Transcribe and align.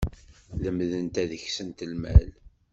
Lemdent 0.63 1.15
ad 1.21 1.31
ksent 1.43 1.85
lmal. 1.91 2.27